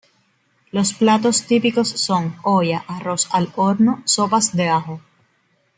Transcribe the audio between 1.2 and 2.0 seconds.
típicos